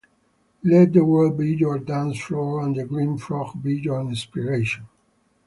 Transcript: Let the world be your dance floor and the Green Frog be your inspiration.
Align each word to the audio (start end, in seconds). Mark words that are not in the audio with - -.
Let 0.63 0.93
the 0.93 1.05
world 1.05 1.37
be 1.37 1.53
your 1.55 1.77
dance 1.77 2.19
floor 2.19 2.65
and 2.65 2.75
the 2.75 2.85
Green 2.85 3.19
Frog 3.19 3.61
be 3.61 3.75
your 3.75 4.01
inspiration. 4.01 4.87